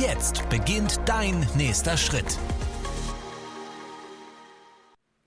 [0.00, 2.38] Jetzt beginnt dein nächster Schritt.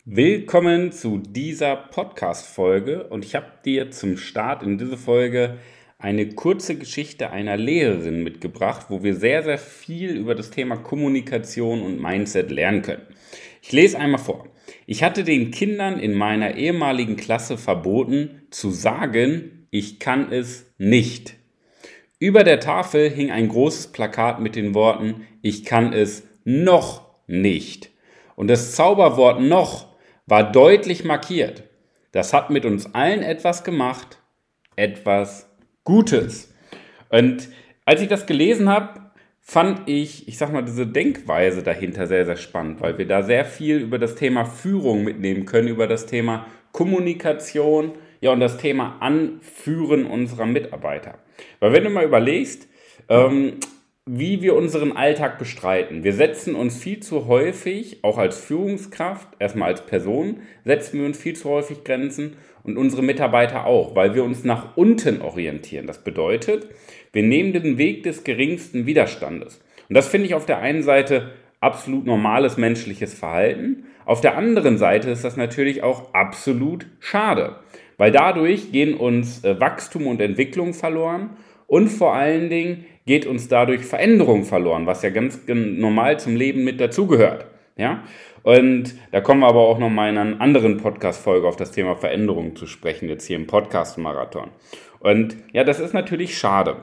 [0.05, 5.57] Willkommen zu dieser Podcast-Folge und ich habe dir zum Start in diese Folge
[5.99, 11.81] eine kurze Geschichte einer Lehrerin mitgebracht, wo wir sehr, sehr viel über das Thema Kommunikation
[11.81, 13.03] und Mindset lernen können.
[13.61, 14.47] Ich lese einmal vor.
[14.87, 21.35] Ich hatte den Kindern in meiner ehemaligen Klasse verboten zu sagen, ich kann es nicht.
[22.19, 27.89] Über der Tafel hing ein großes Plakat mit den Worten, ich kann es noch nicht.
[28.35, 31.63] Und das Zauberwort noch war deutlich markiert.
[32.13, 34.19] Das hat mit uns allen etwas gemacht,
[34.77, 35.49] etwas
[35.83, 36.53] Gutes.
[37.09, 37.49] Und
[37.83, 42.37] als ich das gelesen habe, fand ich, ich sag mal, diese Denkweise dahinter sehr, sehr
[42.37, 46.47] spannend, weil wir da sehr viel über das Thema Führung mitnehmen können, über das Thema
[46.71, 47.91] Kommunikation,
[48.25, 51.19] ja, und das Thema Anführen unserer Mitarbeiter.
[51.59, 52.67] Weil wenn du mal überlegst,
[53.07, 53.57] ähm,
[54.07, 56.03] wie wir unseren Alltag bestreiten.
[56.03, 61.19] Wir setzen uns viel zu häufig, auch als Führungskraft, erstmal als Person, setzen wir uns
[61.19, 65.85] viel zu häufig Grenzen und unsere Mitarbeiter auch, weil wir uns nach unten orientieren.
[65.85, 66.67] Das bedeutet,
[67.13, 69.61] wir nehmen den Weg des geringsten Widerstandes.
[69.87, 73.85] Und das finde ich auf der einen Seite absolut normales menschliches Verhalten.
[74.05, 77.55] Auf der anderen Seite ist das natürlich auch absolut schade,
[77.97, 81.31] weil dadurch gehen uns äh, Wachstum und Entwicklung verloren
[81.67, 86.63] und vor allen Dingen geht uns dadurch Veränderung verloren, was ja ganz normal zum Leben
[86.63, 87.45] mit dazugehört.
[87.77, 88.03] Ja?
[88.43, 91.95] Und da kommen wir aber auch noch mal in einer anderen Podcast-Folge auf das Thema
[91.95, 94.49] Veränderung zu sprechen, jetzt hier im Podcast-Marathon.
[94.99, 96.77] Und ja, das ist natürlich schade.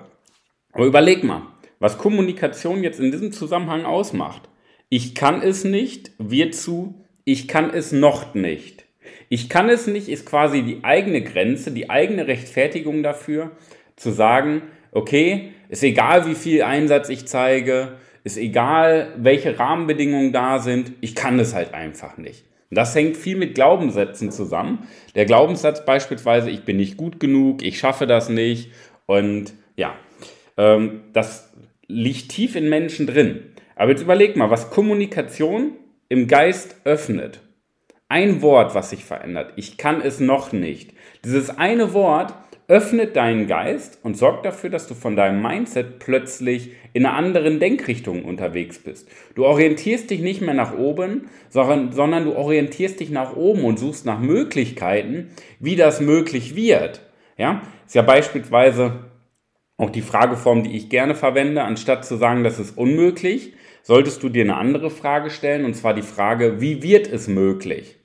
[0.72, 1.42] Aber überleg mal,
[1.78, 4.48] was Kommunikation jetzt in diesem Zusammenhang ausmacht.
[4.88, 8.81] Ich kann es nicht wird zu ich kann es noch nicht.
[9.28, 13.52] Ich kann es nicht ist quasi die eigene Grenze, die eigene Rechtfertigung dafür,
[13.96, 20.58] zu sagen, okay, ist egal, wie viel Einsatz ich zeige, ist egal, welche Rahmenbedingungen da
[20.58, 22.44] sind, ich kann es halt einfach nicht.
[22.70, 24.88] Und das hängt viel mit Glaubenssätzen zusammen.
[25.14, 28.70] Der Glaubenssatz beispielsweise, ich bin nicht gut genug, ich schaffe das nicht.
[29.06, 29.94] Und ja,
[30.56, 31.52] ähm, das
[31.86, 33.42] liegt tief in Menschen drin.
[33.76, 35.72] Aber jetzt überleg mal, was Kommunikation
[36.08, 37.40] im Geist öffnet.
[38.12, 39.54] Ein Wort, was sich verändert.
[39.56, 40.92] Ich kann es noch nicht.
[41.24, 42.34] Dieses eine Wort
[42.68, 47.58] öffnet deinen Geist und sorgt dafür, dass du von deinem Mindset plötzlich in einer anderen
[47.58, 49.08] Denkrichtung unterwegs bist.
[49.34, 53.78] Du orientierst dich nicht mehr nach oben, sondern, sondern du orientierst dich nach oben und
[53.78, 57.00] suchst nach Möglichkeiten, wie das möglich wird.
[57.38, 59.06] Ja, ist ja beispielsweise
[59.78, 64.28] auch die Frageform, die ich gerne verwende, anstatt zu sagen, das ist unmöglich, solltest du
[64.28, 67.96] dir eine andere Frage stellen, und zwar die Frage, wie wird es möglich?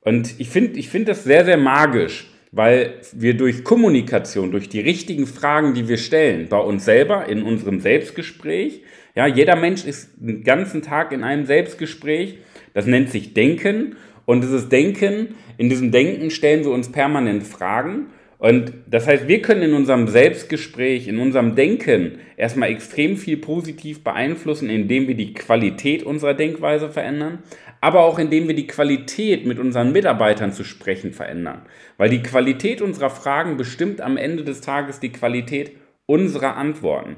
[0.00, 4.80] Und ich finde ich find das sehr, sehr magisch weil wir durch Kommunikation, durch die
[4.80, 8.82] richtigen Fragen, die wir stellen, bei uns selber, in unserem Selbstgespräch,
[9.14, 12.38] ja, jeder Mensch ist den ganzen Tag in einem Selbstgespräch,
[12.72, 13.96] das nennt sich Denken.
[14.24, 18.06] Und dieses Denken, in diesem Denken stellen wir uns permanent Fragen
[18.38, 24.04] und das heißt, wir können in unserem Selbstgespräch, in unserem Denken erstmal extrem viel positiv
[24.04, 27.40] beeinflussen, indem wir die Qualität unserer Denkweise verändern,
[27.80, 31.62] aber auch indem wir die Qualität mit unseren Mitarbeitern zu sprechen verändern.
[31.96, 35.72] Weil die Qualität unserer Fragen bestimmt am Ende des Tages die Qualität
[36.06, 37.16] unserer Antworten.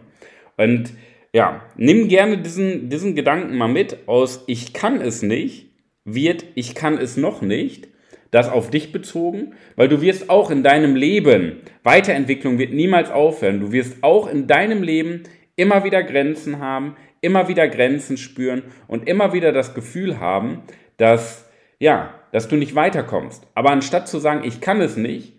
[0.56, 0.94] Und
[1.34, 5.66] ja, nimm gerne diesen, diesen Gedanken mal mit aus ich kann es nicht,
[6.06, 7.89] wird ich kann es noch nicht
[8.30, 13.60] das auf dich bezogen, weil du wirst auch in deinem Leben, Weiterentwicklung wird niemals aufhören,
[13.60, 15.24] du wirst auch in deinem Leben
[15.56, 20.62] immer wieder Grenzen haben, immer wieder Grenzen spüren und immer wieder das Gefühl haben,
[20.96, 23.46] dass, ja, dass du nicht weiterkommst.
[23.54, 25.38] Aber anstatt zu sagen, ich kann es nicht,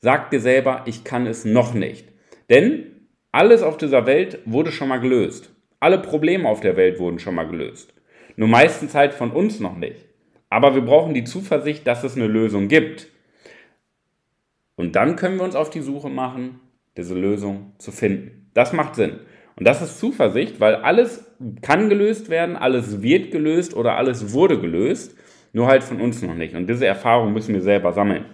[0.00, 2.08] sag dir selber, ich kann es noch nicht.
[2.50, 5.52] Denn alles auf dieser Welt wurde schon mal gelöst.
[5.80, 7.92] Alle Probleme auf der Welt wurden schon mal gelöst.
[8.36, 10.05] Nur meistens halt von uns noch nicht.
[10.50, 13.08] Aber wir brauchen die Zuversicht, dass es eine Lösung gibt.
[14.76, 16.60] Und dann können wir uns auf die Suche machen,
[16.96, 18.50] diese Lösung zu finden.
[18.54, 19.18] Das macht Sinn.
[19.56, 21.24] Und das ist Zuversicht, weil alles
[21.62, 25.16] kann gelöst werden, alles wird gelöst oder alles wurde gelöst,
[25.52, 26.54] nur halt von uns noch nicht.
[26.54, 28.26] Und diese Erfahrung müssen wir selber sammeln.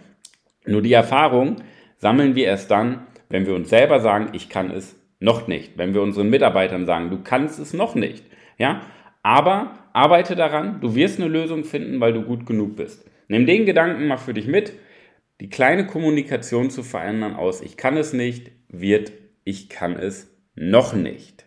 [0.66, 1.56] Nur die Erfahrung
[1.98, 5.78] sammeln wir erst dann, wenn wir uns selber sagen, ich kann es Noch nicht.
[5.78, 8.24] Wenn wir unseren Mitarbeitern sagen, du kannst es noch nicht.
[8.58, 8.80] Ja?
[9.22, 13.08] Aber arbeite daran, du wirst eine Lösung finden, weil du gut genug bist.
[13.28, 14.72] Nimm den Gedanken mal für dich mit.
[15.40, 19.12] Die kleine Kommunikation zu verändern aus ich kann es nicht, wird
[19.44, 21.46] ich kann es noch nicht.